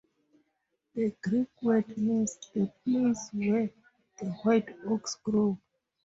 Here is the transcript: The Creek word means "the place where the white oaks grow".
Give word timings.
The 0.95 1.11
Creek 1.23 1.49
word 1.61 1.95
means 1.95 2.35
"the 2.55 2.73
place 2.83 3.29
where 3.33 3.69
the 4.17 4.31
white 4.41 4.75
oaks 4.87 5.15
grow". 5.23 5.59